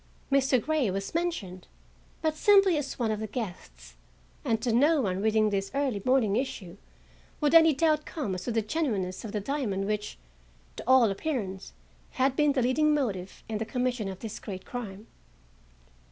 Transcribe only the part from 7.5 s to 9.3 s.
any doubt come as to the genuineness